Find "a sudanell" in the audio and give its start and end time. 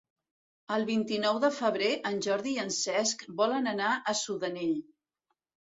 3.95-4.77